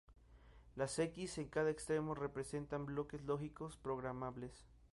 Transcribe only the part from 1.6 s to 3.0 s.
extremo representan